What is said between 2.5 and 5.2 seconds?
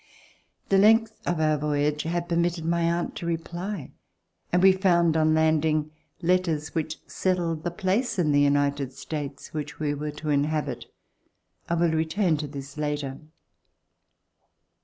my aunt to reply, and we found,